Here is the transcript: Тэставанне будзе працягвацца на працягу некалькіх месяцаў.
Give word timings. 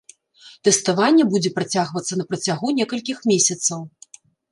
Тэставанне 0.67 1.23
будзе 1.33 1.51
працягвацца 1.57 2.13
на 2.21 2.25
працягу 2.31 2.67
некалькіх 2.79 3.17
месяцаў. 3.33 3.85